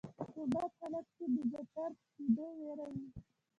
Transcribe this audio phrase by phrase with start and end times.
[0.33, 3.07] په بد حالت کې د بدتر کیدو ویره وي.